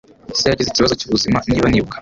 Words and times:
Se 0.37 0.45
yagize 0.51 0.69
ikibazo 0.71 0.93
cyubuzima, 0.99 1.37
niba 1.51 1.65
nibuka. 1.69 1.89